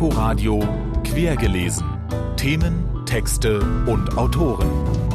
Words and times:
Inforadio 0.00 0.66
Quergelesen. 1.04 1.84
Themen, 2.38 3.04
Texte 3.04 3.60
und 3.86 4.16
Autoren 4.16 4.70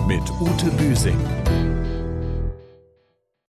mit 0.05 0.21
Ute 0.39 0.69
Büsing. 0.77 1.17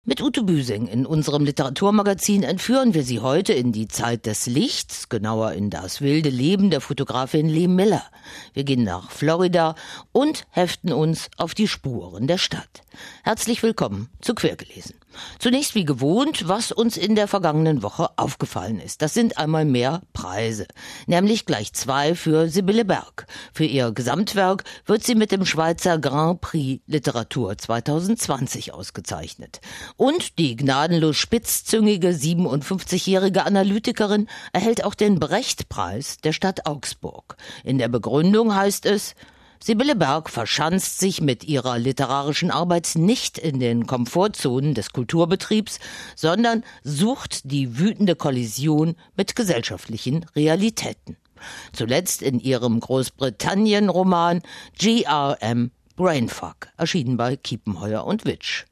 Mit 0.04 0.20
Ute 0.20 0.42
Büsing 0.42 0.88
in 0.88 1.06
unserem 1.06 1.46
Literaturmagazin 1.46 2.42
entführen 2.42 2.92
wir 2.92 3.02
Sie 3.02 3.20
heute 3.20 3.54
in 3.54 3.72
die 3.72 3.88
Zeit 3.88 4.26
des 4.26 4.44
Lichts, 4.44 5.08
genauer 5.08 5.52
in 5.52 5.70
das 5.70 6.02
wilde 6.02 6.28
Leben 6.28 6.68
der 6.68 6.82
Fotografin 6.82 7.48
Lee 7.48 7.66
Miller. 7.66 8.04
Wir 8.52 8.64
gehen 8.64 8.84
nach 8.84 9.10
Florida 9.10 9.74
und 10.12 10.44
heften 10.50 10.92
uns 10.92 11.30
auf 11.38 11.54
die 11.54 11.66
Spuren 11.66 12.26
der 12.26 12.36
Stadt. 12.36 12.82
Herzlich 13.24 13.62
willkommen 13.62 14.10
zu 14.20 14.34
Quergelesen. 14.34 15.01
Zunächst 15.38 15.74
wie 15.74 15.84
gewohnt, 15.84 16.48
was 16.48 16.72
uns 16.72 16.96
in 16.96 17.14
der 17.14 17.28
vergangenen 17.28 17.82
Woche 17.82 18.10
aufgefallen 18.16 18.80
ist. 18.80 19.02
Das 19.02 19.14
sind 19.14 19.38
einmal 19.38 19.64
mehr 19.64 20.02
Preise, 20.12 20.66
nämlich 21.06 21.46
gleich 21.46 21.72
zwei 21.72 22.14
für 22.14 22.48
Sibylle 22.48 22.84
Berg. 22.84 23.26
Für 23.52 23.64
ihr 23.64 23.92
Gesamtwerk 23.92 24.64
wird 24.86 25.04
sie 25.04 25.14
mit 25.14 25.32
dem 25.32 25.44
Schweizer 25.44 25.98
Grand 25.98 26.40
Prix 26.40 26.82
Literatur 26.86 27.56
2020 27.56 28.72
ausgezeichnet. 28.72 29.60
Und 29.96 30.38
die 30.38 30.56
gnadenlos 30.56 31.16
spitzzüngige 31.16 32.08
57-jährige 32.08 33.44
Analytikerin 33.44 34.28
erhält 34.52 34.84
auch 34.84 34.94
den 34.94 35.18
Brecht-Preis 35.18 36.18
der 36.18 36.32
Stadt 36.32 36.66
Augsburg. 36.66 37.36
In 37.64 37.78
der 37.78 37.88
Begründung 37.88 38.54
heißt 38.54 38.86
es, 38.86 39.14
Sibylle 39.64 39.94
Berg 39.94 40.28
verschanzt 40.28 40.98
sich 40.98 41.20
mit 41.20 41.44
ihrer 41.44 41.78
literarischen 41.78 42.50
Arbeit 42.50 42.96
nicht 42.96 43.38
in 43.38 43.60
den 43.60 43.86
Komfortzonen 43.86 44.74
des 44.74 44.92
Kulturbetriebs, 44.92 45.78
sondern 46.16 46.64
sucht 46.82 47.42
die 47.44 47.78
wütende 47.78 48.16
Kollision 48.16 48.96
mit 49.16 49.36
gesellschaftlichen 49.36 50.26
Realitäten. 50.34 51.16
Zuletzt 51.72 52.22
in 52.22 52.40
ihrem 52.40 52.80
Großbritannien-Roman 52.80 54.42
GRM 54.80 55.70
Brainfuck, 56.02 56.66
erschienen 56.76 57.16
bei 57.16 57.36
Kiepenheuer 57.36 58.04
und 58.04 58.24
Witsch. 58.24 58.64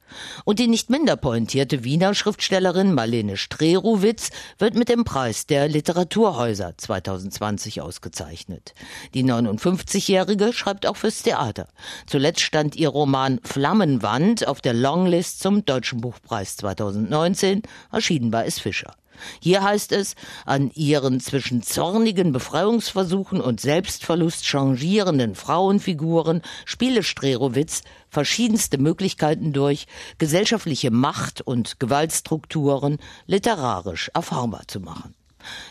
Und 0.43 0.59
die 0.59 0.67
nicht 0.67 0.89
minder 0.89 1.15
pointierte 1.15 1.85
Wiener 1.85 2.13
Schriftstellerin 2.13 2.93
Marlene 2.93 3.37
Strerowitz 3.37 4.31
wird 4.57 4.75
mit 4.75 4.89
dem 4.89 5.05
Preis 5.05 5.45
der 5.45 5.69
Literaturhäuser 5.69 6.77
2020 6.77 7.79
ausgezeichnet. 7.79 8.73
Die 9.13 9.23
59-Jährige 9.23 10.51
schreibt 10.51 10.85
auch 10.85 10.97
fürs 10.97 11.23
Theater. 11.23 11.69
Zuletzt 12.05 12.41
stand 12.41 12.75
ihr 12.75 12.89
Roman 12.89 13.39
Flammenwand 13.45 14.45
auf 14.45 14.59
der 14.59 14.73
Longlist 14.73 15.39
zum 15.39 15.63
Deutschen 15.63 16.01
Buchpreis 16.01 16.57
2019, 16.57 17.61
erschienen 17.93 18.29
bei 18.31 18.43
S. 18.43 18.59
Fischer. 18.59 18.93
Hier 19.39 19.63
heißt 19.63 19.91
es, 19.91 20.15
an 20.45 20.71
ihren 20.73 21.19
zwischen 21.19 21.63
zornigen 21.63 22.31
Befreiungsversuchen 22.31 23.41
und 23.41 23.61
Selbstverlust 23.61 24.45
changierenden 24.45 25.35
Frauenfiguren 25.35 26.41
spiele 26.65 27.03
Strerowitz 27.03 27.83
verschiedenste 28.09 28.77
Möglichkeiten 28.77 29.53
durch, 29.53 29.87
gesellschaftliche 30.17 30.91
Macht- 30.91 31.41
und 31.41 31.79
Gewaltstrukturen 31.79 32.97
literarisch 33.27 34.09
erfahrbar 34.13 34.67
zu 34.67 34.79
machen. 34.79 35.15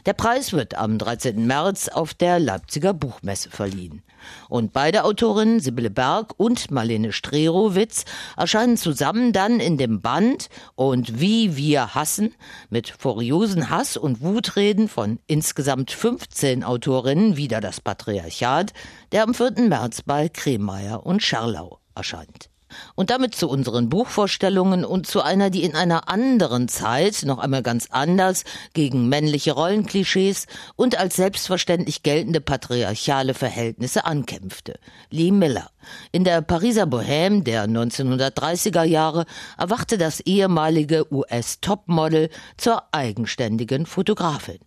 Der 0.07 0.13
Preis 0.13 0.53
wird 0.53 0.77
am 0.77 0.99
13. 0.99 1.47
März 1.47 1.89
auf 1.89 2.15
der 2.15 2.39
Leipziger 2.39 2.95
Buchmesse 2.95 3.51
verliehen. 3.51 4.03
Und 4.49 4.73
beide 4.73 5.05
Autorinnen, 5.05 5.61
Sibylle 5.61 5.91
Berg 5.91 6.35
und 6.37 6.71
Marlene 6.71 7.13
Strerowitz, 7.13 8.05
erscheinen 8.37 8.77
zusammen 8.77 9.33
dann 9.33 9.61
in 9.61 9.79
dem 9.79 10.01
Band 10.01 10.49
Und 10.75 11.21
wie 11.21 11.57
wir 11.57 11.95
hassen 11.95 12.35
mit 12.69 12.91
furiosen 12.91 13.71
Hass- 13.71 13.97
und 13.97 14.21
Wutreden 14.21 14.89
von 14.89 15.19
insgesamt 15.27 15.91
15 15.91 16.65
Autorinnen 16.65 17.37
wieder 17.37 17.61
das 17.61 17.81
Patriarchat, 17.81 18.73
der 19.13 19.23
am 19.23 19.35
4. 19.35 19.69
März 19.69 20.03
bei 20.03 20.29
Kremeyer 20.29 21.05
und 21.07 21.23
Scherlau 21.23 21.79
erscheint. 21.95 22.50
Und 22.95 23.11
damit 23.11 23.35
zu 23.35 23.49
unseren 23.49 23.89
Buchvorstellungen 23.89 24.85
und 24.85 25.07
zu 25.07 25.23
einer, 25.23 25.51
die 25.51 25.65
in 25.65 25.75
einer 25.75 26.09
anderen 26.09 26.69
Zeit 26.69 27.23
noch 27.25 27.39
einmal 27.39 27.63
ganz 27.63 27.89
anders 27.91 28.45
gegen 28.75 29.09
männliche 29.09 29.53
Rollenklischees 29.53 30.47
und 30.77 30.99
als 30.99 31.17
selbstverständlich 31.17 32.03
geltende 32.03 32.41
patriarchale 32.41 33.35
Verhältnisse 33.35 34.05
ankämpfte. 34.05 34.79
Lee 35.11 35.31
Miller. 35.31 35.71
In 36.13 36.25
der 36.25 36.43
Pariser 36.43 36.85
Bohème 36.85 37.43
der 37.43 37.67
1930er 37.67 38.85
Jahre 38.85 39.25
erwachte 39.57 39.99
das 39.99 40.21
ehemalige 40.21 41.07
US-Topmodel 41.13 42.29
zur 42.57 42.83
eigenständigen 42.93 43.87
Fotografin. 43.87 44.59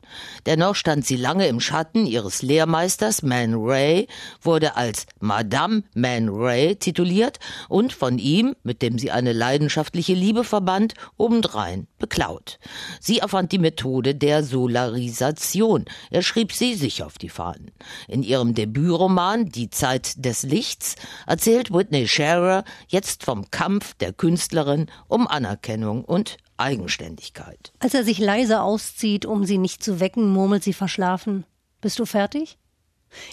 Dennoch 0.45 0.75
stand 0.75 1.05
sie 1.05 1.17
lange 1.17 1.47
im 1.47 1.59
Schatten 1.59 2.05
ihres 2.05 2.41
Lehrmeisters 2.41 3.21
Man 3.21 3.53
Ray, 3.55 4.07
wurde 4.41 4.75
als 4.75 5.05
Madame 5.19 5.83
Man 5.93 6.29
Ray 6.29 6.75
tituliert 6.75 7.39
und 7.69 7.92
von 7.93 8.17
ihm, 8.17 8.55
mit 8.63 8.81
dem 8.81 8.97
sie 8.97 9.11
eine 9.11 9.33
leidenschaftliche 9.33 10.13
Liebe 10.13 10.43
verband, 10.43 10.93
obendrein 11.17 11.87
beklaut. 11.99 12.59
Sie 12.99 13.19
erfand 13.19 13.51
die 13.51 13.59
Methode 13.59 14.15
der 14.15 14.43
Solarisation. 14.43 15.85
Er 16.09 16.21
schrieb 16.21 16.51
sie 16.51 16.75
sich 16.75 17.03
auf 17.03 17.17
die 17.17 17.29
Fahnen. 17.29 17.71
In 18.07 18.23
ihrem 18.23 18.53
Debütroman 18.53 19.49
Die 19.49 19.69
Zeit 19.69 20.25
des 20.25 20.43
Lichts 20.43 20.95
erzählt 21.27 21.71
Whitney 21.71 22.07
Scherer 22.07 22.63
jetzt 22.87 23.23
vom 23.23 23.49
Kampf 23.51 23.93
der 23.95 24.13
Künstlerin 24.13 24.87
um 25.07 25.27
Anerkennung 25.27 26.03
und 26.05 26.37
Eigenständigkeit. 26.57 27.73
Als 27.79 27.93
er 27.93 28.03
sich 28.03 28.19
leise 28.19 28.61
auszieht, 28.61 29.25
um 29.25 29.45
sie 29.45 29.57
nicht 29.57 29.83
zu 29.83 29.99
wecken, 29.99 30.31
murmelt 30.31 30.63
sie 30.63 30.73
verschlafen. 30.73 31.45
Bist 31.81 31.99
du 31.99 32.05
fertig? 32.05 32.57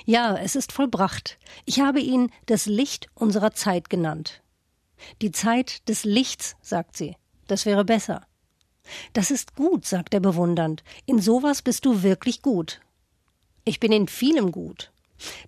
Ja, 0.05 0.37
es 0.37 0.57
ist 0.57 0.73
vollbracht. 0.73 1.39
Ich 1.65 1.81
habe 1.81 2.01
ihn 2.01 2.31
das 2.47 2.67
Licht 2.67 3.09
unserer 3.15 3.53
Zeit 3.53 3.91
genannt. 3.91 4.43
Die 5.23 5.33
Zeit 5.33 5.89
des 5.89 6.05
Lichts, 6.05 6.57
sagt 6.61 6.97
sie. 6.97 7.17
Das 7.47 7.67
wäre 7.67 7.85
besser. 7.85 8.27
Das 9.13 9.31
ist 9.31 9.55
gut, 9.55 9.87
sagt 9.87 10.15
er 10.15 10.21
bewundernd. 10.21 10.83
In 11.07 11.21
sowas 11.21 11.63
bist 11.63 11.85
du 11.85 12.03
wirklich 12.03 12.43
gut. 12.43 12.81
Ich 13.65 13.81
bin 13.81 13.93
in 13.93 14.09
vielem 14.09 14.53
gut. 14.53 14.93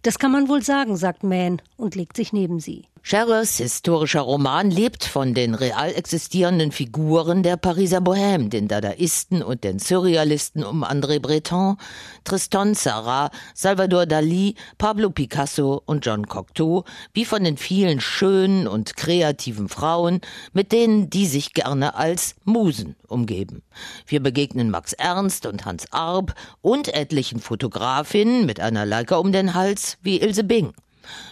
Das 0.02 0.18
kann 0.18 0.32
man 0.32 0.48
wohl 0.48 0.62
sagen, 0.62 0.96
sagt 0.96 1.22
Man 1.22 1.62
und 1.76 1.94
legt 1.94 2.16
sich 2.16 2.32
neben 2.32 2.60
sie. 2.60 2.86
Scherers 3.04 3.56
historischer 3.56 4.20
Roman 4.20 4.70
lebt 4.70 5.02
von 5.02 5.34
den 5.34 5.56
real 5.56 5.92
existierenden 5.92 6.70
Figuren 6.70 7.42
der 7.42 7.56
Pariser 7.56 7.98
Bohème, 7.98 8.48
den 8.48 8.68
Dadaisten 8.68 9.42
und 9.42 9.64
den 9.64 9.80
Surrealisten 9.80 10.62
um 10.62 10.84
André 10.84 11.18
Breton, 11.18 11.78
Tristan 12.22 12.74
Sarah, 12.74 13.30
Salvador 13.54 14.06
Dali, 14.06 14.54
Pablo 14.78 15.10
Picasso 15.10 15.82
und 15.84 16.06
John 16.06 16.28
Cocteau, 16.28 16.84
wie 17.12 17.24
von 17.24 17.42
den 17.42 17.56
vielen 17.56 18.00
schönen 18.00 18.68
und 18.68 18.96
kreativen 18.96 19.68
Frauen, 19.68 20.20
mit 20.52 20.70
denen 20.70 21.10
die 21.10 21.26
sich 21.26 21.54
gerne 21.54 21.96
als 21.96 22.36
Musen 22.44 22.94
umgeben. 23.08 23.62
Wir 24.06 24.22
begegnen 24.22 24.70
Max 24.70 24.92
Ernst 24.92 25.46
und 25.46 25.64
Hans 25.64 25.92
Arp 25.92 26.34
und 26.60 26.94
etlichen 26.94 27.40
Fotografinnen 27.40 28.46
mit 28.46 28.60
einer 28.60 28.86
Leica 28.86 29.16
um 29.16 29.32
den 29.32 29.54
Hals 29.54 29.98
wie 30.02 30.20
Ilse 30.20 30.44
Bing. 30.44 30.72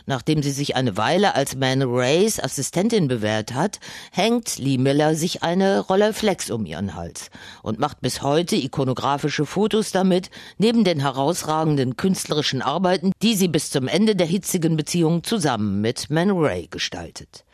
Nachdem 0.06 0.42
sie 0.42 0.50
sich 0.50 0.76
eine 0.76 0.97
Weile 0.97 1.34
als 1.34 1.56
Man 1.56 1.82
Rays 1.82 2.41
Assistentin 2.41 3.08
bewährt 3.08 3.54
hat, 3.54 3.81
hängt 4.12 4.58
Lee 4.58 4.78
Miller 4.78 5.14
sich 5.14 5.42
eine 5.42 5.81
Rolleiflex 5.81 6.50
um 6.50 6.66
ihren 6.66 6.94
Hals 6.94 7.31
und 7.62 7.78
macht 7.78 8.00
bis 8.00 8.22
heute 8.22 8.56
ikonografische 8.56 9.47
Fotos 9.47 9.92
damit, 9.92 10.30
neben 10.59 10.84
den 10.84 11.00
herausragenden 11.00 11.97
künstlerischen 11.97 12.62
Arbeiten, 12.62 13.12
die 13.22 13.34
sie 13.34 13.48
bis 13.48 13.70
zum 13.70 13.88
Ende 13.88 14.16
der 14.16 14.26
hitzigen 14.26 14.76
Beziehung 14.76 15.25
zusammen 15.25 15.80
mit 15.80 16.10
Man 16.10 16.30
Ray 16.30 16.69
gestaltet. 16.69 17.44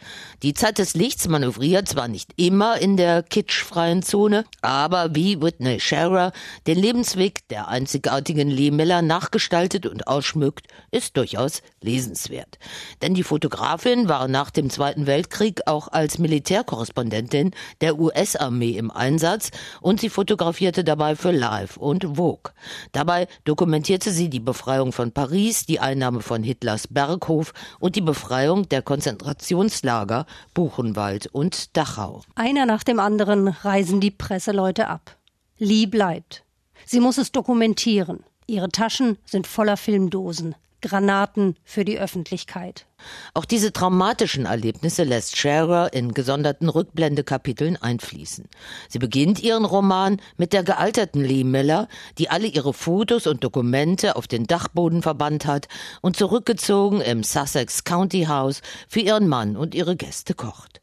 Die 0.43 0.55
Zeit 0.55 0.79
des 0.79 0.95
Lichts 0.95 1.29
manövriert 1.29 1.89
zwar 1.89 2.09
nicht 2.09 2.33
immer 2.37 2.79
in 2.79 2.97
der 2.97 3.23
kitschfreien 3.23 4.03
Zone, 4.03 4.45
aber 4.61 5.15
wie 5.15 5.41
Whitney 5.41 5.81
Scherer 5.81 6.33
den 6.67 6.79
Lebensweg 6.79 7.49
der 7.49 7.69
einzigartigen 7.69 8.49
Lee 8.49 8.71
Miller 8.71 9.03
nachgestaltet 9.03 9.87
und 9.87 10.07
ausschmückt, 10.07 10.67
ist 10.91 11.17
durchaus 11.17 11.63
lesenswert. 11.81 12.59
Denn 13.03 13.15
die 13.15 13.23
Fotografin 13.23 14.09
war 14.09 14.29
nach 14.29 14.51
dem 14.51 14.71
Zweiten 14.71 15.07
Weltkrieg 15.07 15.63
auch 15.67 15.89
als 15.89 16.19
Militärkorrespondentin 16.19 17.53
der 17.81 17.99
US-Armee 17.99 18.77
im 18.77 18.91
Einsatz 18.91 19.51
und 19.81 20.01
sie 20.01 20.11
fotografierte 20.11 20.85
dabei 20.85 21.17
für 21.17 21.33
Live 21.33 21.77
und 21.77 22.17
Vogue. 22.17 22.53
Dabei 22.93 23.27
dokumentierte 23.45 24.11
sie 24.11 24.29
die 24.29 24.41
Befreiung 24.41 24.93
von 24.93 25.13
Paris, 25.13 25.67
die 25.67 25.81
Einnahme 25.81 26.21
von 26.21 26.43
Hitlers 26.43 26.89
Berghof 26.89 27.53
und 27.81 27.97
die 27.97 28.01
Befreiung 28.01 28.69
der 28.69 28.83
Konzentrationslager 28.83 29.96
Lager 29.97 30.27
Buchenwald 30.53 31.27
und 31.29 31.75
Dachau. 31.75 32.21
Einer 32.35 32.67
nach 32.67 32.83
dem 32.83 33.01
anderen 33.01 33.49
reisen 33.49 33.99
die 33.99 34.11
Presseleute 34.11 34.89
ab. 34.89 35.17
Lee 35.57 35.87
bleibt. 35.87 36.45
Sie 36.85 37.01
muss 37.01 37.17
es 37.17 37.33
dokumentieren. 37.33 38.23
Ihre 38.47 38.69
Taschen 38.69 39.17
sind 39.25 39.47
voller 39.47 39.79
Filmdosen. 39.79 40.55
Granaten 40.81 41.57
für 41.65 41.85
die 41.85 41.99
Öffentlichkeit. 41.99 42.87
Auch 43.35 43.45
diese 43.45 43.73
traumatischen 43.73 44.47
Erlebnisse 44.47 45.05
lässt 45.05 45.37
Scherer 45.37 45.93
in 45.93 46.15
gesonderten 46.15 46.69
Rückblendekapiteln 46.69 47.77
einfließen. 47.77 48.49
Sie 48.89 48.99
beginnt 48.99 49.43
ihren 49.43 49.65
Roman 49.65 50.21
mit 50.37 50.53
der 50.53 50.63
gealterten 50.63 51.23
Lee 51.23 51.45
Miller, 51.45 51.89
die 52.19 52.31
alle 52.31 52.47
ihre 52.47 52.73
Fotos 52.73 53.27
und 53.27 53.45
Dokumente 53.45 54.17
auf 54.17 54.27
den 54.27 54.47
Dachboden 54.47 55.03
verbannt 55.03 55.47
hat 55.47 55.69
und 56.01 56.17
zurückgezogen 56.17 57.01
im 57.01 57.23
Sussex 57.23 57.85
County 57.85 58.25
House 58.25 58.63
für 58.89 59.01
ihren 59.01 59.29
Mann 59.29 59.57
und 59.57 59.75
ihre 59.75 59.97
Gäste 59.97 60.35
kocht. 60.35 60.81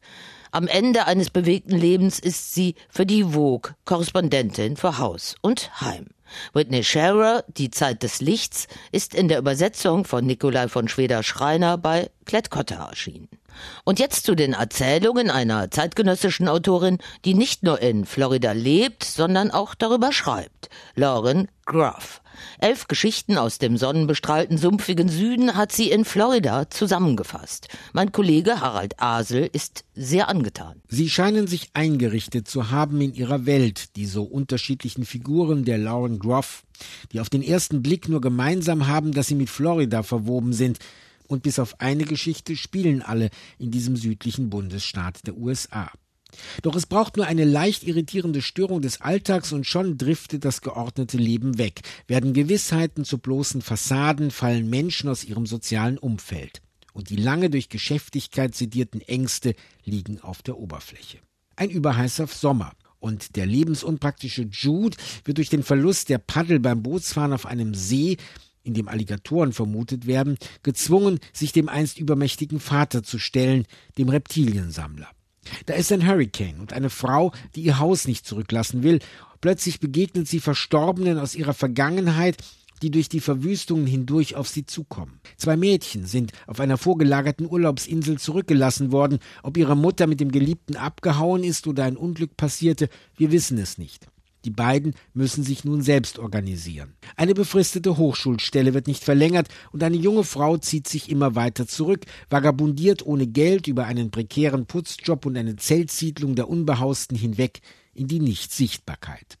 Am 0.54 0.68
Ende 0.68 1.06
eines 1.06 1.30
bewegten 1.30 1.76
Lebens 1.76 2.20
ist 2.20 2.54
sie 2.54 2.76
für 2.88 3.06
die 3.06 3.24
Vogue 3.24 3.74
Korrespondentin 3.84 4.76
für 4.76 4.98
Haus 4.98 5.34
und 5.40 5.80
Heim. 5.80 6.06
Whitney 6.52 6.84
Scherer, 6.84 7.44
Die 7.48 7.70
Zeit 7.70 8.02
des 8.02 8.20
Lichts, 8.20 8.66
ist 8.92 9.14
in 9.14 9.28
der 9.28 9.38
Übersetzung 9.38 10.04
von 10.04 10.24
Nikolai 10.26 10.68
von 10.68 10.88
Schweder-Schreiner 10.88 11.78
bei 11.78 12.10
Klett-Cotta 12.24 12.88
erschienen. 12.88 13.28
Und 13.84 13.98
jetzt 13.98 14.26
zu 14.26 14.34
den 14.34 14.54
Erzählungen 14.54 15.30
einer 15.30 15.70
zeitgenössischen 15.70 16.48
Autorin, 16.48 16.98
die 17.24 17.34
nicht 17.34 17.62
nur 17.62 17.80
in 17.80 18.04
Florida 18.04 18.52
lebt, 18.52 19.04
sondern 19.04 19.50
auch 19.50 19.74
darüber 19.74 20.12
schreibt. 20.12 20.68
Lauren 20.94 21.48
Groff. 21.64 22.20
Elf 22.58 22.88
Geschichten 22.88 23.38
aus 23.38 23.58
dem 23.58 23.76
sonnenbestrahlten, 23.76 24.58
sumpfigen 24.58 25.08
Süden 25.08 25.56
hat 25.56 25.72
sie 25.72 25.90
in 25.90 26.04
Florida 26.04 26.70
zusammengefasst. 26.70 27.68
Mein 27.92 28.12
Kollege 28.12 28.60
Harald 28.60 29.00
Asel 29.00 29.48
ist 29.52 29.84
sehr 29.94 30.28
angetan. 30.28 30.82
Sie 30.88 31.08
scheinen 31.08 31.46
sich 31.46 31.70
eingerichtet 31.74 32.48
zu 32.48 32.70
haben 32.70 33.00
in 33.00 33.14
ihrer 33.14 33.46
Welt, 33.46 33.96
die 33.96 34.06
so 34.06 34.22
unterschiedlichen 34.22 35.04
Figuren 35.04 35.64
der 35.64 35.78
Lauren 35.78 36.18
Groff, 36.18 36.64
die 37.12 37.20
auf 37.20 37.30
den 37.30 37.42
ersten 37.42 37.82
Blick 37.82 38.08
nur 38.08 38.20
gemeinsam 38.20 38.86
haben, 38.86 39.12
dass 39.12 39.28
sie 39.28 39.34
mit 39.34 39.50
Florida 39.50 40.02
verwoben 40.02 40.52
sind, 40.52 40.78
und 41.26 41.42
bis 41.42 41.58
auf 41.58 41.80
eine 41.80 42.04
Geschichte 42.04 42.54
spielen 42.54 43.02
alle 43.02 43.30
in 43.58 43.70
diesem 43.70 43.96
südlichen 43.96 44.50
Bundesstaat 44.50 45.26
der 45.26 45.36
USA. 45.36 45.90
Doch 46.62 46.74
es 46.74 46.86
braucht 46.86 47.16
nur 47.16 47.26
eine 47.26 47.44
leicht 47.44 47.84
irritierende 47.84 48.42
Störung 48.42 48.82
des 48.82 49.00
Alltags 49.00 49.52
und 49.52 49.66
schon 49.66 49.98
driftet 49.98 50.44
das 50.44 50.60
geordnete 50.60 51.16
Leben 51.16 51.58
weg, 51.58 51.82
werden 52.06 52.32
Gewissheiten 52.32 53.04
zu 53.04 53.18
bloßen 53.18 53.62
Fassaden, 53.62 54.30
fallen 54.30 54.68
Menschen 54.68 55.08
aus 55.08 55.24
ihrem 55.24 55.46
sozialen 55.46 55.98
Umfeld. 55.98 56.60
Und 56.92 57.10
die 57.10 57.16
lange 57.16 57.50
durch 57.50 57.68
Geschäftigkeit 57.68 58.54
sedierten 58.54 59.00
Ängste 59.00 59.54
liegen 59.84 60.20
auf 60.20 60.42
der 60.42 60.58
Oberfläche. 60.58 61.18
Ein 61.56 61.70
überheißer 61.70 62.26
Sommer. 62.26 62.72
Und 63.00 63.36
der 63.36 63.44
lebensunpraktische 63.44 64.48
Jude 64.50 64.96
wird 65.24 65.36
durch 65.36 65.50
den 65.50 65.62
Verlust 65.62 66.08
der 66.08 66.18
Paddel 66.18 66.58
beim 66.58 66.82
Bootsfahren 66.82 67.34
auf 67.34 67.44
einem 67.44 67.74
See 67.74 68.16
in 68.62 68.72
dem 68.72 68.88
Alligatoren 68.88 69.52
vermutet 69.52 70.06
werden, 70.06 70.38
gezwungen, 70.62 71.20
sich 71.32 71.52
dem 71.52 71.68
einst 71.68 71.98
übermächtigen 71.98 72.60
Vater 72.60 73.02
zu 73.02 73.18
stellen, 73.18 73.66
dem 73.98 74.08
Reptiliensammler. 74.08 75.08
Da 75.66 75.74
ist 75.74 75.92
ein 75.92 76.06
Hurricane 76.06 76.60
und 76.60 76.72
eine 76.72 76.90
Frau, 76.90 77.32
die 77.54 77.62
ihr 77.62 77.78
Haus 77.78 78.06
nicht 78.06 78.26
zurücklassen 78.26 78.82
will. 78.82 79.00
Plötzlich 79.40 79.80
begegnet 79.80 80.28
sie 80.28 80.40
Verstorbenen 80.40 81.18
aus 81.18 81.34
ihrer 81.34 81.54
Vergangenheit, 81.54 82.36
die 82.82 82.90
durch 82.90 83.08
die 83.08 83.20
Verwüstungen 83.20 83.86
hindurch 83.86 84.36
auf 84.36 84.48
sie 84.48 84.66
zukommen. 84.66 85.20
Zwei 85.36 85.56
Mädchen 85.56 86.06
sind 86.06 86.32
auf 86.46 86.60
einer 86.60 86.76
vorgelagerten 86.76 87.46
Urlaubsinsel 87.46 88.18
zurückgelassen 88.18 88.92
worden. 88.92 89.20
Ob 89.42 89.56
ihre 89.56 89.76
Mutter 89.76 90.06
mit 90.06 90.20
dem 90.20 90.32
Geliebten 90.32 90.76
abgehauen 90.76 91.44
ist 91.44 91.66
oder 91.66 91.84
ein 91.84 91.96
Unglück 91.96 92.36
passierte, 92.36 92.88
wir 93.16 93.32
wissen 93.32 93.58
es 93.58 93.78
nicht. 93.78 94.06
Die 94.44 94.50
beiden 94.50 94.94
müssen 95.14 95.42
sich 95.42 95.64
nun 95.64 95.80
selbst 95.80 96.18
organisieren. 96.18 96.94
Eine 97.16 97.34
befristete 97.34 97.96
Hochschulstelle 97.96 98.74
wird 98.74 98.86
nicht 98.86 99.02
verlängert 99.02 99.48
und 99.72 99.82
eine 99.82 99.96
junge 99.96 100.24
Frau 100.24 100.58
zieht 100.58 100.86
sich 100.86 101.10
immer 101.10 101.34
weiter 101.34 101.66
zurück, 101.66 102.04
vagabundiert 102.28 103.04
ohne 103.06 103.26
Geld 103.26 103.66
über 103.66 103.86
einen 103.86 104.10
prekären 104.10 104.66
Putzjob 104.66 105.24
und 105.26 105.36
eine 105.36 105.56
Zeltsiedlung 105.56 106.34
der 106.34 106.48
Unbehausten 106.48 107.16
hinweg 107.16 107.60
in 107.94 108.06
die 108.06 108.20
Nichtsichtbarkeit. 108.20 109.38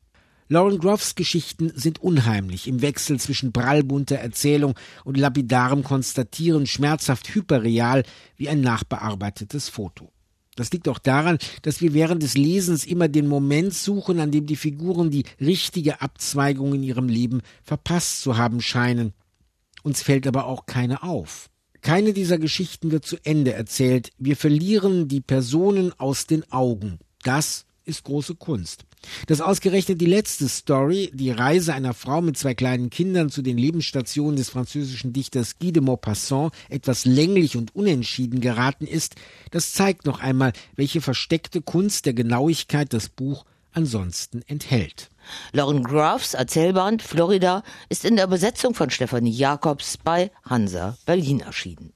Lauren 0.48 0.78
Groffs 0.78 1.14
Geschichten 1.14 1.72
sind 1.74 2.00
unheimlich 2.00 2.68
im 2.68 2.82
Wechsel 2.82 3.18
zwischen 3.18 3.52
prallbunter 3.52 4.16
Erzählung 4.16 4.74
und 5.04 5.16
lapidarem 5.16 5.82
Konstatieren 5.82 6.66
schmerzhaft 6.66 7.34
hyperreal 7.34 8.04
wie 8.36 8.48
ein 8.48 8.60
nachbearbeitetes 8.60 9.68
Foto. 9.68 10.12
Das 10.56 10.72
liegt 10.72 10.88
auch 10.88 10.98
daran, 10.98 11.38
dass 11.62 11.80
wir 11.80 11.94
während 11.94 12.22
des 12.22 12.36
Lesens 12.36 12.84
immer 12.84 13.08
den 13.08 13.26
Moment 13.26 13.74
suchen, 13.74 14.20
an 14.20 14.30
dem 14.30 14.46
die 14.46 14.56
Figuren 14.56 15.10
die 15.10 15.24
richtige 15.40 16.00
Abzweigung 16.00 16.74
in 16.74 16.82
ihrem 16.82 17.08
Leben 17.08 17.42
verpasst 17.62 18.22
zu 18.22 18.36
haben 18.36 18.60
scheinen. 18.60 19.12
Uns 19.82 20.02
fällt 20.02 20.26
aber 20.26 20.46
auch 20.46 20.66
keine 20.66 21.02
auf. 21.02 21.50
Keine 21.82 22.14
dieser 22.14 22.38
Geschichten 22.38 22.90
wird 22.90 23.04
zu 23.04 23.16
Ende 23.24 23.52
erzählt. 23.52 24.10
Wir 24.18 24.36
verlieren 24.36 25.08
die 25.08 25.20
Personen 25.20 25.92
aus 25.98 26.26
den 26.26 26.50
Augen. 26.50 26.98
Das 27.22 27.66
ist 27.84 28.04
große 28.04 28.36
Kunst. 28.36 28.86
Dass 29.26 29.40
ausgerechnet 29.40 30.00
die 30.00 30.06
letzte 30.06 30.48
Story, 30.48 31.10
die 31.14 31.30
Reise 31.30 31.74
einer 31.74 31.94
Frau 31.94 32.20
mit 32.20 32.36
zwei 32.36 32.54
kleinen 32.54 32.90
Kindern 32.90 33.30
zu 33.30 33.42
den 33.42 33.58
Lebensstationen 33.58 34.36
des 34.36 34.50
französischen 34.50 35.12
Dichters 35.12 35.58
Guy 35.58 35.72
de 35.72 35.82
Maupassant, 35.82 36.52
etwas 36.68 37.04
länglich 37.04 37.56
und 37.56 37.74
unentschieden 37.74 38.40
geraten 38.40 38.86
ist, 38.86 39.16
das 39.50 39.72
zeigt 39.72 40.06
noch 40.06 40.20
einmal, 40.20 40.52
welche 40.76 41.00
versteckte 41.00 41.62
Kunst 41.62 42.06
der 42.06 42.14
Genauigkeit 42.14 42.92
das 42.92 43.08
Buch 43.08 43.44
ansonsten 43.72 44.42
enthält. 44.46 45.10
Lauren 45.52 45.82
Graffs 45.82 46.34
Erzählband 46.34 47.02
Florida 47.02 47.62
ist 47.88 48.04
in 48.04 48.16
der 48.16 48.26
Übersetzung 48.26 48.74
von 48.74 48.90
Stefanie 48.90 49.30
Jacobs 49.30 49.96
bei 49.96 50.30
Hansa 50.44 50.96
Berlin 51.06 51.40
erschienen. 51.40 51.92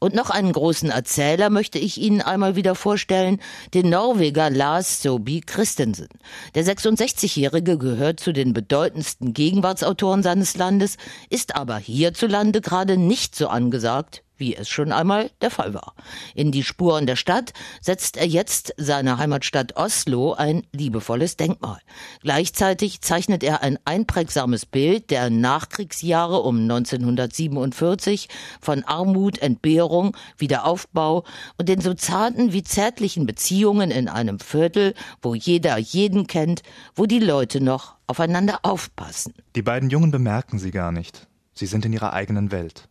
Und 0.00 0.14
noch 0.14 0.30
einen 0.30 0.52
großen 0.52 0.90
Erzähler 0.90 1.50
möchte 1.50 1.78
ich 1.78 1.98
Ihnen 1.98 2.22
einmal 2.22 2.56
wieder 2.56 2.74
vorstellen, 2.74 3.40
den 3.74 3.90
Norweger 3.90 4.50
Lars 4.50 5.02
Sobi 5.02 5.40
Christensen. 5.40 6.08
Der 6.54 6.64
66-Jährige 6.64 7.78
gehört 7.78 8.20
zu 8.20 8.32
den 8.32 8.52
bedeutendsten 8.52 9.34
Gegenwartsautoren 9.34 10.22
seines 10.22 10.56
Landes, 10.56 10.96
ist 11.30 11.56
aber 11.56 11.78
hierzulande 11.78 12.60
gerade 12.60 12.96
nicht 12.96 13.34
so 13.34 13.48
angesagt 13.48 14.22
wie 14.38 14.56
es 14.56 14.68
schon 14.68 14.92
einmal 14.92 15.30
der 15.40 15.50
Fall 15.50 15.74
war. 15.74 15.94
In 16.34 16.52
die 16.52 16.62
Spuren 16.62 17.06
der 17.06 17.16
Stadt 17.16 17.52
setzt 17.80 18.16
er 18.16 18.26
jetzt 18.26 18.74
seiner 18.76 19.18
Heimatstadt 19.18 19.76
Oslo 19.76 20.32
ein 20.32 20.66
liebevolles 20.72 21.36
Denkmal. 21.36 21.78
Gleichzeitig 22.22 23.00
zeichnet 23.02 23.42
er 23.42 23.62
ein 23.62 23.78
einprägsames 23.84 24.66
Bild 24.66 25.10
der 25.10 25.30
Nachkriegsjahre 25.30 26.40
um 26.40 26.62
1947 26.62 28.28
von 28.60 28.84
Armut, 28.84 29.38
Entbehrung, 29.38 30.16
Wiederaufbau 30.38 31.24
und 31.56 31.68
den 31.68 31.80
so 31.80 31.94
zarten 31.94 32.52
wie 32.52 32.62
zärtlichen 32.62 33.26
Beziehungen 33.26 33.90
in 33.90 34.08
einem 34.08 34.40
Viertel, 34.40 34.94
wo 35.20 35.34
jeder 35.34 35.76
jeden 35.78 36.26
kennt, 36.26 36.62
wo 36.94 37.06
die 37.06 37.18
Leute 37.18 37.60
noch 37.60 37.96
aufeinander 38.06 38.60
aufpassen. 38.62 39.34
Die 39.54 39.62
beiden 39.62 39.90
Jungen 39.90 40.10
bemerken 40.10 40.58
sie 40.58 40.70
gar 40.70 40.92
nicht. 40.92 41.28
Sie 41.52 41.66
sind 41.66 41.84
in 41.84 41.92
ihrer 41.92 42.12
eigenen 42.12 42.50
Welt. 42.50 42.87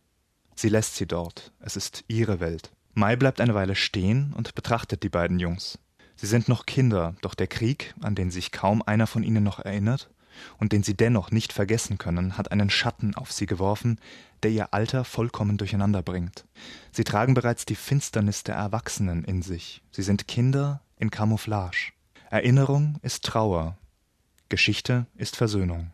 Sie 0.58 0.70
lässt 0.70 0.96
sie 0.96 1.06
dort. 1.06 1.52
Es 1.60 1.76
ist 1.76 2.02
ihre 2.08 2.40
Welt. 2.40 2.72
Mai 2.92 3.14
bleibt 3.14 3.40
eine 3.40 3.54
Weile 3.54 3.76
stehen 3.76 4.32
und 4.36 4.56
betrachtet 4.56 5.04
die 5.04 5.08
beiden 5.08 5.38
Jungs. 5.38 5.78
Sie 6.16 6.26
sind 6.26 6.48
noch 6.48 6.66
Kinder, 6.66 7.14
doch 7.20 7.36
der 7.36 7.46
Krieg, 7.46 7.94
an 8.00 8.16
den 8.16 8.32
sich 8.32 8.50
kaum 8.50 8.82
einer 8.82 9.06
von 9.06 9.22
ihnen 9.22 9.44
noch 9.44 9.60
erinnert 9.60 10.10
und 10.58 10.72
den 10.72 10.82
sie 10.82 10.96
dennoch 10.96 11.30
nicht 11.30 11.52
vergessen 11.52 11.96
können, 11.96 12.36
hat 12.36 12.50
einen 12.50 12.70
Schatten 12.70 13.14
auf 13.14 13.30
sie 13.30 13.46
geworfen, 13.46 14.00
der 14.42 14.50
ihr 14.50 14.74
Alter 14.74 15.04
vollkommen 15.04 15.58
durcheinander 15.58 16.02
bringt. 16.02 16.44
Sie 16.90 17.04
tragen 17.04 17.34
bereits 17.34 17.64
die 17.64 17.76
Finsternis 17.76 18.42
der 18.42 18.56
Erwachsenen 18.56 19.22
in 19.22 19.42
sich. 19.42 19.84
Sie 19.92 20.02
sind 20.02 20.26
Kinder 20.26 20.82
in 20.96 21.12
Camouflage. 21.12 21.92
Erinnerung 22.30 22.98
ist 23.02 23.24
Trauer, 23.24 23.78
Geschichte 24.48 25.06
ist 25.16 25.36
Versöhnung. 25.36 25.90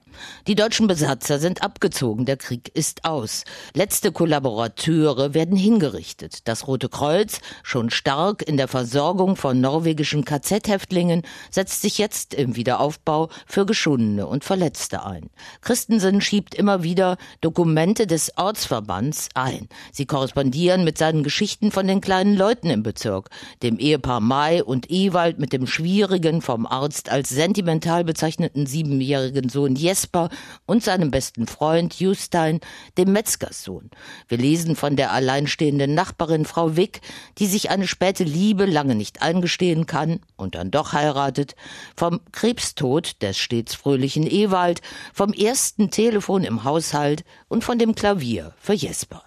Die 0.46 0.54
deutschen 0.54 0.86
Besatzer 0.86 1.40
sind 1.40 1.62
abgezogen, 1.62 2.24
der 2.24 2.36
Krieg 2.36 2.70
ist 2.72 3.04
aus. 3.04 3.42
Letzte 3.74 4.12
Kollaborateure 4.12 5.34
werden 5.34 5.56
hingerichtet. 5.56 6.46
Das 6.46 6.68
Rote 6.68 6.88
Kreuz, 6.88 7.40
schon 7.64 7.90
stark 7.90 8.46
in 8.46 8.56
der 8.56 8.68
Versorgung 8.68 9.34
von 9.34 9.60
norwegischen 9.60 10.24
KZ-Häftlingen, 10.24 11.22
setzt 11.50 11.82
sich 11.82 11.98
jetzt 11.98 12.32
im 12.32 12.54
Wiederaufbau 12.54 13.28
für 13.44 13.66
Geschundene 13.66 14.28
und 14.28 14.44
Verletzte 14.44 15.04
ein. 15.04 15.30
Christensen 15.60 16.20
schiebt 16.20 16.54
immer 16.54 16.84
wieder 16.84 17.16
Dokumente 17.40 18.06
des 18.06 18.36
Ortsverbands 18.36 19.30
ein. 19.34 19.68
Sie 19.90 20.06
korrespondieren 20.06 20.84
mit 20.84 20.96
seinen 20.96 21.24
Geschichten 21.24 21.72
von 21.72 21.88
den 21.88 22.00
kleinen 22.00 22.36
Leuten 22.36 22.70
im 22.70 22.84
Bezirk, 22.84 23.30
dem 23.64 23.78
Ehepaar 23.78 24.20
Mai 24.20 24.62
und 24.62 24.92
Ewald 24.92 25.40
mit 25.40 25.52
dem 25.52 25.66
schwierigen, 25.66 26.40
vom 26.40 26.66
Arzt 26.66 27.08
als 27.10 27.30
sentimental 27.30 28.04
bezeichneten 28.04 28.43
siebenjährigen 28.66 29.48
Sohn 29.48 29.76
Jesper 29.76 29.94
Jesper 29.94 30.28
und 30.66 30.82
seinem 30.82 31.10
besten 31.10 31.46
Freund 31.46 31.98
Justein, 32.00 32.60
dem 32.98 33.12
Metzgerssohn. 33.12 33.90
Wir 34.28 34.38
lesen 34.38 34.76
von 34.76 34.96
der 34.96 35.12
alleinstehenden 35.12 35.94
Nachbarin 35.94 36.44
Frau 36.44 36.76
Wick, 36.76 37.00
die 37.38 37.46
sich 37.46 37.70
eine 37.70 37.86
späte 37.86 38.24
Liebe 38.24 38.66
lange 38.66 38.94
nicht 38.94 39.22
eingestehen 39.22 39.86
kann 39.86 40.20
und 40.36 40.56
dann 40.56 40.70
doch 40.70 40.92
heiratet, 40.92 41.54
vom 41.96 42.20
Krebstod 42.32 43.22
des 43.22 43.38
stets 43.38 43.74
fröhlichen 43.74 44.26
Ewald, 44.26 44.82
vom 45.12 45.32
ersten 45.32 45.90
Telefon 45.90 46.44
im 46.44 46.64
Haushalt 46.64 47.24
und 47.48 47.64
von 47.64 47.78
dem 47.78 47.94
Klavier 47.94 48.52
für 48.58 48.74
Jesper. 48.74 49.22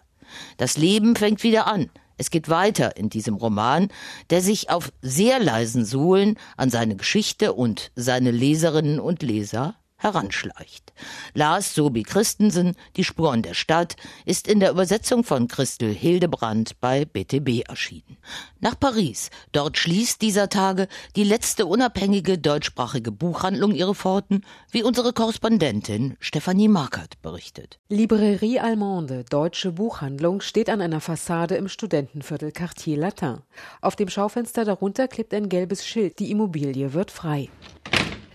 Das 0.57 0.77
Leben 0.77 1.15
fängt 1.15 1.43
wieder 1.43 1.67
an. 1.67 1.89
Es 2.17 2.29
geht 2.31 2.49
weiter 2.49 2.97
in 2.97 3.09
diesem 3.09 3.35
Roman, 3.35 3.89
der 4.29 4.41
sich 4.41 4.69
auf 4.69 4.91
sehr 5.01 5.39
leisen 5.39 5.85
Sohlen 5.85 6.37
an 6.57 6.69
seine 6.69 6.95
Geschichte 6.95 7.53
und 7.53 7.91
seine 7.95 8.31
Leserinnen 8.31 8.99
und 8.99 9.21
Leser 9.21 9.75
heranschleicht. 9.97 10.93
Lars 11.33 11.73
Sobi 11.73 12.03
Christensen, 12.03 12.75
Die 12.95 13.03
Spuren 13.03 13.41
der 13.41 13.53
Stadt, 13.53 13.95
ist 14.25 14.47
in 14.47 14.59
der 14.59 14.71
Übersetzung 14.71 15.23
von 15.23 15.47
Christel 15.47 15.93
Hildebrand 15.93 16.79
bei 16.79 17.05
BTB 17.05 17.67
erschienen. 17.67 18.17
Nach 18.59 18.79
Paris. 18.79 19.29
Dort 19.51 19.77
schließt 19.77 20.21
dieser 20.21 20.49
Tage 20.49 20.87
die 21.15 21.23
letzte 21.23 21.65
unabhängige 21.65 22.37
deutschsprachige 22.37 23.11
Buchhandlung 23.11 23.73
ihre 23.73 23.95
Pforten, 23.95 24.43
wie 24.71 24.83
unsere 24.83 25.13
Korrespondentin 25.13 26.17
Stefanie 26.19 26.67
Markert 26.67 27.21
berichtet. 27.21 27.79
Librairie 27.89 28.59
Allemande, 28.59 29.25
deutsche 29.29 29.71
Buchhandlung, 29.71 30.41
steht 30.41 30.69
an 30.69 30.81
einer 30.81 31.01
Fassade 31.01 31.55
im 31.55 31.67
Studentenviertel 31.67 32.51
Quartier 32.51 32.97
Latin. 32.97 33.39
Auf 33.81 33.95
dem 33.95 34.09
Schaufenster 34.09 34.65
darunter 34.65 35.07
klebt 35.07 35.33
ein 35.33 35.49
gelbes 35.49 35.85
Schild. 35.85 36.19
Die 36.19 36.31
Immobilie 36.31 36.93
wird 36.93 37.11
frei. 37.11 37.49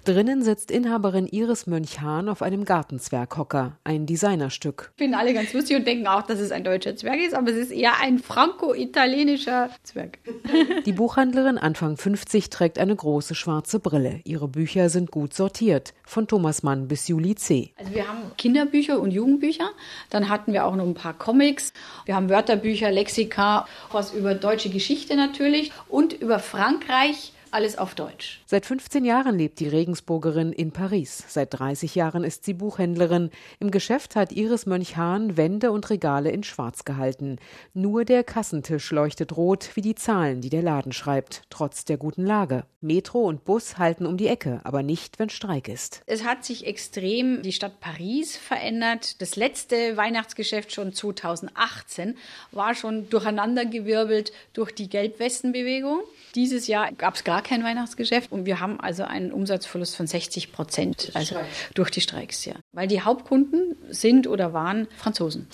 Drinnen 0.04 0.42
sitzt 0.42 0.72
Inhaberin 0.72 1.28
Iris 1.28 1.68
Mönch-Hahn 1.68 2.28
auf 2.28 2.42
einem 2.42 2.64
Gartenzwerghocker, 2.64 3.78
ein 3.84 4.04
Designerstück. 4.04 4.92
Finden 4.96 5.14
alle 5.14 5.32
ganz 5.32 5.52
lustig 5.52 5.76
und 5.76 5.86
denken 5.86 6.08
auch, 6.08 6.22
dass 6.22 6.40
es 6.40 6.50
ein 6.50 6.64
deutscher 6.64 6.96
Zwerg 6.96 7.20
ist, 7.20 7.34
aber 7.34 7.52
es 7.52 7.56
ist 7.56 7.70
eher 7.70 8.00
ein 8.00 8.18
franco-italienischer 8.18 9.70
Zwerg. 9.84 10.18
Die 10.86 10.92
Buchhändlerin 10.92 11.56
Anfang 11.56 11.96
50 11.96 12.50
trägt 12.50 12.80
eine 12.80 12.96
große 12.96 13.36
schwarze 13.36 13.78
Brille. 13.78 14.20
Ihre 14.24 14.48
Bücher 14.48 14.88
sind 14.88 15.12
gut 15.12 15.34
sortiert, 15.34 15.94
von 16.04 16.26
Thomas 16.26 16.64
Mann 16.64 16.88
bis 16.88 17.06
Juli 17.06 17.36
C. 17.36 17.72
Also 17.76 17.94
wir 17.94 18.08
haben 18.08 18.22
Kinderbücher 18.36 18.98
und 18.98 19.12
Jugendbücher, 19.12 19.70
dann 20.10 20.28
hatten 20.28 20.52
wir 20.52 20.66
auch 20.66 20.74
noch 20.74 20.84
ein 20.84 20.94
paar 20.94 21.14
Comics, 21.14 21.72
wir 22.06 22.16
haben 22.16 22.28
Wörterbücher, 22.28 22.90
Lexika, 22.90 23.68
was 23.92 24.12
über 24.12 24.34
deutsche 24.34 24.70
Geschichte 24.70 25.14
natürlich 25.14 25.70
und 25.88 26.12
über 26.12 26.40
Frankreich 26.40 27.32
alles 27.52 27.78
auf 27.78 27.94
Deutsch. 27.94 28.40
Seit 28.46 28.66
15 28.66 29.04
Jahren 29.04 29.36
lebt 29.36 29.60
die 29.60 29.68
Regensburgerin 29.68 30.52
in 30.52 30.72
Paris. 30.72 31.24
Seit 31.28 31.58
30 31.58 31.94
Jahren 31.94 32.24
ist 32.24 32.44
sie 32.44 32.54
Buchhändlerin. 32.54 33.30
Im 33.60 33.70
Geschäft 33.70 34.16
hat 34.16 34.32
Iris 34.32 34.66
Mönch-Hahn 34.66 35.36
Wände 35.36 35.70
und 35.70 35.88
Regale 35.90 36.30
in 36.30 36.42
Schwarz 36.42 36.84
gehalten. 36.84 37.36
Nur 37.74 38.04
der 38.04 38.24
Kassentisch 38.24 38.90
leuchtet 38.90 39.36
rot 39.36 39.70
wie 39.74 39.82
die 39.82 39.94
Zahlen, 39.94 40.40
die 40.40 40.50
der 40.50 40.62
Laden 40.62 40.92
schreibt, 40.92 41.42
trotz 41.50 41.84
der 41.84 41.96
guten 41.98 42.24
Lage. 42.24 42.64
Metro 42.82 43.20
und 43.20 43.44
Bus 43.44 43.78
halten 43.78 44.06
um 44.06 44.16
die 44.16 44.26
Ecke, 44.26 44.60
aber 44.64 44.82
nicht, 44.82 45.18
wenn 45.18 45.30
Streik 45.30 45.68
ist. 45.68 46.02
Es 46.06 46.24
hat 46.24 46.44
sich 46.44 46.66
extrem 46.66 47.42
die 47.42 47.52
Stadt 47.52 47.80
Paris 47.80 48.36
verändert. 48.36 49.20
Das 49.20 49.36
letzte 49.36 49.96
Weihnachtsgeschäft 49.96 50.72
schon 50.72 50.92
2018 50.92 52.16
war 52.50 52.74
schon 52.74 53.08
durcheinandergewirbelt 53.08 54.32
durch 54.52 54.72
die 54.72 54.88
Gelbwestenbewegung. 54.88 56.00
Dieses 56.34 56.66
Jahr 56.66 56.92
gab 56.92 57.14
es 57.14 57.24
gar 57.24 57.42
kein 57.42 57.62
Weihnachtsgeschäft 57.62 58.32
und 58.32 58.46
wir 58.46 58.60
haben 58.60 58.80
also 58.80 59.04
einen 59.04 59.32
Umsatzverlust 59.32 59.96
von 59.96 60.06
60 60.06 60.52
Prozent 60.52 61.10
also 61.14 61.36
durch 61.74 61.90
die 61.90 62.00
Streiks. 62.00 62.44
Ja. 62.44 62.54
Weil 62.72 62.88
die 62.88 63.02
Hauptkunden 63.02 63.76
sind 63.90 64.26
oder 64.26 64.52
waren 64.52 64.88
Franzosen. 64.96 65.46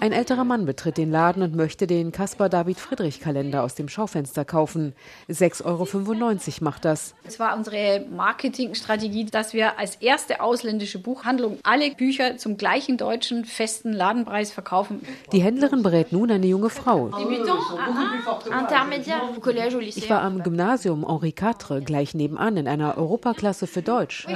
Ein 0.00 0.12
älterer 0.12 0.44
Mann 0.44 0.66
betritt 0.66 0.96
den 0.96 1.10
Laden 1.10 1.42
und 1.42 1.54
möchte 1.54 1.86
den 1.86 2.12
Caspar 2.12 2.48
David 2.48 2.78
Friedrich 2.78 3.20
Kalender 3.20 3.62
aus 3.62 3.74
dem 3.74 3.88
Schaufenster 3.88 4.44
kaufen. 4.44 4.94
6,95 5.28 5.64
Euro 5.64 6.64
macht 6.64 6.84
das. 6.84 7.14
Es 7.24 7.38
war 7.38 7.56
unsere 7.56 8.04
Marketingstrategie, 8.10 9.24
dass 9.26 9.52
wir 9.52 9.78
als 9.78 9.96
erste 9.96 10.40
ausländische 10.40 10.98
Buchhandlung 10.98 11.58
alle 11.62 11.90
Bücher 11.94 12.36
zum 12.36 12.56
gleichen 12.56 12.96
deutschen 12.96 13.44
festen 13.44 13.92
Ladenpreis 13.92 14.52
verkaufen. 14.52 15.00
Die 15.32 15.42
Händlerin 15.42 15.82
berät 15.82 16.12
nun 16.12 16.30
eine 16.30 16.46
junge 16.46 16.70
Frau. 16.70 17.10
Ich 19.94 20.10
war 20.10 20.22
am 20.22 20.42
Gymnasium 20.42 21.06
Henri 21.06 21.34
IV 21.38 21.84
gleich 21.84 22.14
nebenan 22.14 22.56
in 22.56 22.68
einer 22.68 22.96
Europaklasse 22.96 23.66
für 23.66 23.82
Deutsch. 23.82 24.26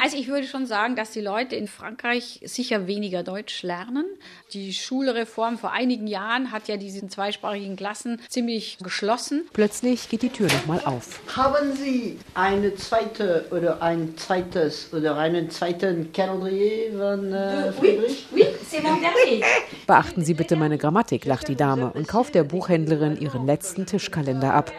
Also 0.00 0.16
ich 0.16 0.28
würde 0.28 0.46
schon 0.46 0.66
sagen, 0.66 0.96
dass 0.96 1.10
die 1.10 1.20
Leute 1.20 1.56
in 1.56 1.68
Frankreich 1.68 2.40
sicher 2.44 2.86
weniger 2.86 3.22
Deutsch 3.22 3.62
lernen. 3.62 4.04
Die 4.52 4.72
Schulreform 4.72 5.58
vor 5.58 5.72
einigen 5.72 6.06
Jahren 6.06 6.52
hat 6.52 6.68
ja 6.68 6.76
diese 6.76 7.06
zweisprachigen 7.08 7.76
Klassen 7.76 8.20
ziemlich 8.28 8.78
geschlossen. 8.82 9.48
Plötzlich 9.52 10.08
geht 10.08 10.22
die 10.22 10.28
Tür 10.28 10.48
nochmal 10.48 10.80
auf. 10.84 11.20
Haben 11.34 11.74
Sie 11.74 12.18
eine 12.34 12.74
zweite 12.76 13.46
oder 13.50 13.82
ein 13.82 14.16
zweites 14.16 14.92
oder 14.92 15.16
einen 15.16 15.50
zweiten 15.50 16.12
Calendrier 16.12 16.92
von 16.92 17.32
äh, 17.32 17.72
Friedrich? 17.72 18.26
Oui, 18.32 18.44
c'est 18.70 18.82
mon 18.82 19.00
dernier. 19.00 19.44
Beachten 19.86 20.24
Sie 20.24 20.34
bitte 20.34 20.56
meine 20.56 20.78
Grammatik, 20.78 21.24
lacht 21.24 21.48
die 21.48 21.56
Dame 21.56 21.92
und 21.92 22.06
kauft 22.06 22.34
der 22.34 22.44
Buchhändlerin 22.44 23.18
ihren 23.18 23.46
letzten 23.46 23.86
Tischkalender 23.86 24.52
ab. 24.52 24.72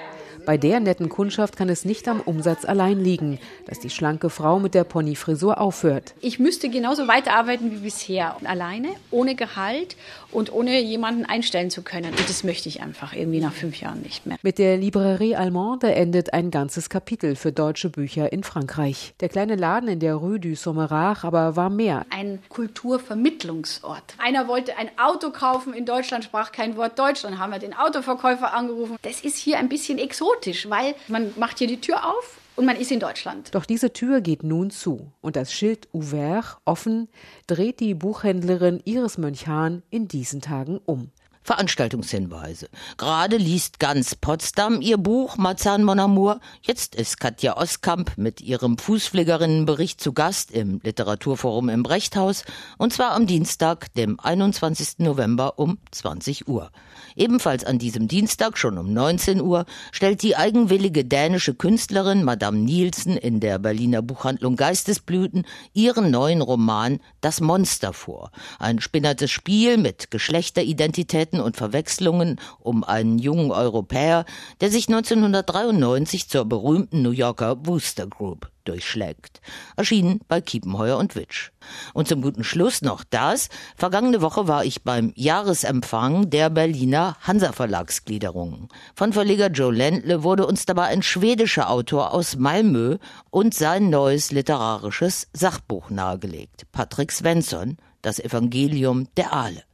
Bei 0.47 0.55
der 0.55 0.79
netten 0.79 1.09
Kundschaft 1.09 1.57
kann 1.57 1.67
es 1.67 1.83
nicht 1.83 2.07
am 2.07 2.21
Umsatz 2.21 2.63
allein 2.63 3.03
liegen, 3.03 3.37
dass 3.65 3.81
die 3.81 3.89
schlanke 3.89 4.29
Frau 4.29 4.59
mit 4.59 4.75
der 4.75 4.85
Ponyfrisur 4.85 5.59
aufhört. 5.59 6.13
Ich 6.21 6.39
müsste 6.39 6.69
genauso 6.69 7.09
weiterarbeiten 7.09 7.69
wie 7.69 7.79
bisher, 7.79 8.37
alleine, 8.45 8.87
ohne 9.11 9.35
Gehalt 9.35 9.97
und 10.31 10.53
ohne 10.53 10.79
jemanden 10.79 11.25
einstellen 11.25 11.69
zu 11.69 11.81
können. 11.81 12.11
Und 12.11 12.29
das 12.29 12.45
möchte 12.45 12.69
ich 12.69 12.81
einfach 12.81 13.11
irgendwie 13.11 13.41
nach 13.41 13.51
fünf 13.51 13.81
Jahren 13.81 14.01
nicht 14.03 14.25
mehr. 14.25 14.37
Mit 14.41 14.57
der 14.57 14.77
Librairie 14.77 15.35
Allemande 15.35 15.93
endet 15.93 16.31
ein 16.31 16.49
ganzes 16.49 16.87
Kapitel 16.87 17.35
für 17.35 17.51
deutsche 17.51 17.89
Bücher 17.89 18.31
in 18.31 18.45
Frankreich. 18.45 19.15
Der 19.19 19.27
kleine 19.27 19.57
Laden 19.57 19.89
in 19.89 19.99
der 19.99 20.15
Rue 20.15 20.39
du 20.39 20.55
Sommerach 20.55 21.25
aber 21.25 21.57
war 21.57 21.69
mehr. 21.69 22.05
Ein 22.09 22.39
Kulturvermittlungsort. 22.47 24.15
Einer 24.17 24.47
wollte 24.47 24.77
ein 24.77 24.91
Auto 24.97 25.31
kaufen 25.31 25.73
in 25.73 25.85
Deutschland, 25.85 26.23
sprach 26.23 26.53
kein 26.53 26.77
Wort 26.77 26.97
Deutsch, 26.97 27.23
dann 27.23 27.37
haben 27.37 27.51
wir 27.51 27.59
den 27.59 27.73
Autoverkäufer 27.73 28.53
angerufen. 28.53 28.95
Das 29.01 29.19
ist 29.19 29.35
hier 29.35 29.57
ein 29.57 29.67
bisschen 29.67 29.97
exotisch 29.97 30.36
chaotisch, 30.37 30.69
weil 30.69 30.95
man 31.07 31.31
macht 31.37 31.59
hier 31.59 31.67
die 31.67 31.81
Tür 31.81 32.05
auf 32.05 32.39
und 32.55 32.65
man 32.65 32.75
ist 32.75 32.91
in 32.91 32.99
Deutschland. 32.99 33.53
Doch 33.53 33.65
diese 33.65 33.93
Tür 33.93 34.21
geht 34.21 34.43
nun 34.43 34.69
zu 34.71 35.11
und 35.21 35.35
das 35.35 35.53
Schild 35.53 35.87
ouvert, 35.93 36.57
offen, 36.65 37.09
dreht 37.47 37.79
die 37.79 37.93
Buchhändlerin 37.93 38.81
Iris 38.85 39.17
Mönchhahn 39.17 39.83
in 39.89 40.07
diesen 40.07 40.41
Tagen 40.41 40.79
um. 40.85 41.11
Veranstaltungshinweise. 41.47 42.67
Gerade 42.97 43.37
liest 43.37 43.79
ganz 43.79 44.15
Potsdam 44.15 44.81
ihr 44.81 44.97
Buch 44.97 45.37
Marzahn 45.37 45.85
Mon 45.85 45.97
Amour. 45.97 46.41
Jetzt 46.61 46.93
ist 46.93 47.21
Katja 47.21 47.55
Oskamp 47.55 48.17
mit 48.17 48.41
ihrem 48.41 48.77
Fußpflegerinnenbericht 48.77 50.01
zu 50.01 50.11
Gast 50.11 50.51
im 50.51 50.81
Literaturforum 50.83 51.69
im 51.69 51.83
Brechthaus 51.83 52.43
und 52.77 52.91
zwar 52.91 53.11
am 53.11 53.27
Dienstag, 53.27 53.93
dem 53.93 54.19
21. 54.19 54.99
November 54.99 55.57
um 55.57 55.77
20 55.91 56.49
Uhr. 56.49 56.69
Ebenfalls 57.15 57.63
an 57.63 57.79
diesem 57.79 58.09
Dienstag, 58.09 58.57
schon 58.57 58.77
um 58.77 58.91
19 58.91 59.39
Uhr, 59.39 59.65
stellt 59.93 60.23
die 60.23 60.35
eigenwillige 60.35 61.05
dänische 61.05 61.55
Künstlerin 61.55 62.23
Madame 62.23 62.57
Nielsen 62.57 63.15
in 63.15 63.39
der 63.39 63.57
Berliner 63.57 64.01
Buchhandlung 64.01 64.57
Geistesblüten 64.57 65.45
ihren 65.73 66.11
neuen 66.11 66.41
Roman 66.41 66.99
Das 67.21 67.39
Monster 67.39 67.93
vor. 67.93 68.31
Ein 68.59 68.81
spinnertes 68.81 69.31
Spiel 69.31 69.77
mit 69.77 70.11
Geschlechteridentitäten 70.11 71.36
Streitigkeiten 71.37 71.41
und 71.41 71.57
Verwechslungen 71.57 72.39
um 72.59 72.83
einen 72.83 73.19
jungen 73.19 73.51
Europäer, 73.51 74.25
der 74.61 74.69
sich 74.69 74.87
1993 74.87 76.29
zur 76.29 76.45
berühmten 76.45 77.01
New 77.01 77.11
Yorker 77.11 77.55
Booster 77.55 78.07
Group 78.07 78.49
durchschlägt. 78.65 79.39
Erschienen 79.77 80.19
bei 80.27 80.41
Kiepenheuer 80.41 80.97
und 80.97 81.15
Witsch. 81.15 81.51
Und 81.93 82.09
zum 82.09 82.21
guten 82.21 82.43
Schluss 82.43 82.81
noch 82.81 83.05
das. 83.09 83.47
Vergangene 83.77 84.21
Woche 84.21 84.47
war 84.47 84.65
ich 84.65 84.83
beim 84.83 85.13
Jahresempfang 85.15 86.29
der 86.29 86.49
Berliner 86.49 87.15
Hansa 87.21 87.53
Verlagsgliederung. 87.53 88.67
Von 88.93 89.13
Verleger 89.13 89.47
Joe 89.47 89.73
Ländle 89.73 90.23
wurde 90.23 90.45
uns 90.45 90.65
dabei 90.65 90.87
ein 90.87 91.01
schwedischer 91.01 91.69
Autor 91.69 92.13
aus 92.13 92.35
Malmö 92.35 92.97
und 93.29 93.53
sein 93.53 93.89
neues 93.89 94.31
literarisches 94.31 95.29
Sachbuch 95.31 95.89
nahegelegt. 95.89 96.63
Patrick 96.73 97.11
Svensson, 97.13 97.77
Das 98.01 98.19
Evangelium 98.19 99.07
der 99.15 99.33
Aale. 99.33 99.66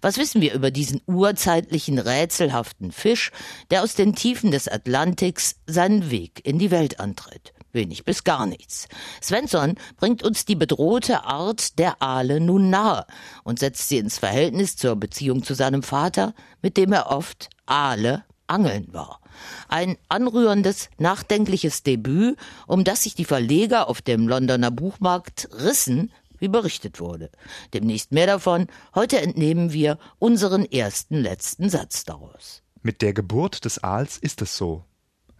Was 0.00 0.18
wissen 0.18 0.40
wir 0.40 0.54
über 0.54 0.70
diesen 0.70 1.00
urzeitlichen 1.06 1.98
rätselhaften 1.98 2.92
Fisch, 2.92 3.32
der 3.70 3.82
aus 3.82 3.94
den 3.94 4.14
Tiefen 4.14 4.50
des 4.50 4.68
Atlantiks 4.68 5.56
seinen 5.66 6.10
Weg 6.10 6.40
in 6.44 6.58
die 6.58 6.70
Welt 6.70 7.00
antritt? 7.00 7.52
Wenig 7.72 8.04
bis 8.04 8.24
gar 8.24 8.46
nichts. 8.46 8.88
Svensson 9.22 9.74
bringt 9.98 10.22
uns 10.22 10.44
die 10.46 10.56
bedrohte 10.56 11.24
Art 11.24 11.78
der 11.78 12.02
Aale 12.02 12.40
nun 12.40 12.70
nahe 12.70 13.06
und 13.44 13.58
setzt 13.58 13.88
sie 13.88 13.98
ins 13.98 14.18
Verhältnis 14.18 14.76
zur 14.76 14.96
Beziehung 14.96 15.42
zu 15.42 15.54
seinem 15.54 15.82
Vater, 15.82 16.34
mit 16.62 16.76
dem 16.76 16.92
er 16.92 17.10
oft 17.10 17.50
Aale 17.66 18.24
Angeln 18.46 18.86
war. 18.92 19.20
Ein 19.68 19.98
anrührendes, 20.08 20.88
nachdenkliches 20.98 21.82
Debüt, 21.82 22.38
um 22.66 22.84
das 22.84 23.02
sich 23.02 23.14
die 23.14 23.24
Verleger 23.24 23.88
auf 23.88 24.02
dem 24.02 24.28
Londoner 24.28 24.70
Buchmarkt 24.70 25.48
rissen, 25.52 26.12
wie 26.38 26.48
berichtet 26.48 27.00
wurde. 27.00 27.30
Demnächst 27.74 28.12
mehr 28.12 28.26
davon. 28.26 28.66
Heute 28.94 29.20
entnehmen 29.20 29.72
wir 29.72 29.98
unseren 30.18 30.64
ersten 30.64 31.16
letzten 31.16 31.70
Satz 31.70 32.04
daraus. 32.04 32.62
Mit 32.82 33.02
der 33.02 33.12
Geburt 33.12 33.64
des 33.64 33.82
Aals 33.82 34.18
ist 34.18 34.42
es 34.42 34.56
so. 34.56 34.84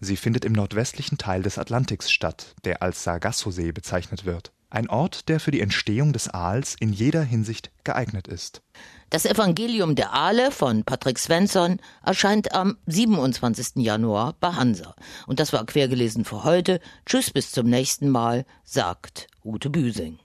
Sie 0.01 0.17
findet 0.17 0.45
im 0.45 0.53
nordwestlichen 0.53 1.17
Teil 1.17 1.43
des 1.43 1.59
Atlantiks 1.59 2.11
statt, 2.11 2.55
der 2.65 2.83
als 2.83 3.03
Sargassosee 3.03 3.73
bezeichnet 3.73 4.25
wird. 4.25 4.53
Ein 4.69 4.91
Ort, 4.91 5.29
der 5.29 5.41
für 5.41 5.53
die 5.53 5.61
Entstehung 5.61 6.13
des 6.13 6.29
Aals 6.29 6.77
in 6.79 6.93
jeder 6.93 7.23
Hinsicht 7.23 7.71
geeignet 7.85 8.27
ist. 8.27 8.63
Das 9.11 9.25
Evangelium 9.25 9.95
der 9.95 10.13
Aale 10.13 10.51
von 10.51 10.83
Patrick 10.83 11.19
Svensson 11.19 11.79
erscheint 12.05 12.53
am 12.53 12.77
27. 12.87 13.77
Januar 13.77 14.35
bei 14.41 14.53
Hansa. 14.53 14.97
Und 15.29 15.39
das 15.39 15.53
war 15.53 15.65
quergelesen 15.65 16.25
für 16.25 16.43
heute. 16.43 16.81
Tschüss, 17.07 17.31
bis 17.31 17.53
zum 17.53 17.69
nächsten 17.69 18.11
Mal, 18.11 18.45
sagt 18.65 19.29
Ute 19.45 19.71
Büsing. 19.71 20.19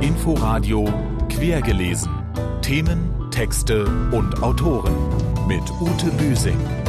Inforadio 0.00 0.88
quergelesen. 1.28 2.10
Themen, 2.62 3.30
Texte 3.30 3.84
und 4.12 4.42
Autoren 4.42 4.94
mit 5.46 5.62
Ute 5.80 6.10
Büsing. 6.12 6.79